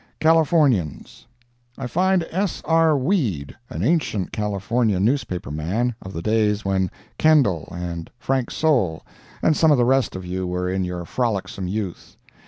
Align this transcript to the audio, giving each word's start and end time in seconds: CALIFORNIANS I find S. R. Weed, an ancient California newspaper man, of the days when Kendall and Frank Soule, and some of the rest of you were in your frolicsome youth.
CALIFORNIANS 0.19 1.27
I 1.77 1.85
find 1.85 2.23
S. 2.31 2.63
R. 2.65 2.97
Weed, 2.97 3.55
an 3.69 3.83
ancient 3.83 4.31
California 4.31 4.99
newspaper 4.99 5.51
man, 5.51 5.93
of 6.01 6.11
the 6.11 6.23
days 6.23 6.65
when 6.65 6.89
Kendall 7.19 7.71
and 7.71 8.09
Frank 8.17 8.49
Soule, 8.49 9.05
and 9.43 9.55
some 9.55 9.69
of 9.69 9.77
the 9.77 9.85
rest 9.85 10.15
of 10.15 10.25
you 10.25 10.47
were 10.47 10.67
in 10.67 10.83
your 10.83 11.05
frolicsome 11.05 11.67
youth. 11.67 12.17